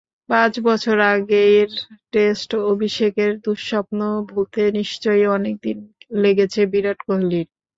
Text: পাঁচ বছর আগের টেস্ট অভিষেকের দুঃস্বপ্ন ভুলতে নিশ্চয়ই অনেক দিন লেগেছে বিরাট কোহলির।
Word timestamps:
পাঁচ 0.29 0.53
বছর 0.67 0.97
আগের 1.11 1.69
টেস্ট 2.13 2.49
অভিষেকের 2.71 3.31
দুঃস্বপ্ন 3.45 3.99
ভুলতে 4.29 4.61
নিশ্চয়ই 4.79 5.25
অনেক 5.37 5.55
দিন 5.65 5.77
লেগেছে 6.21 6.61
বিরাট 6.71 6.99
কোহলির। 7.05 7.47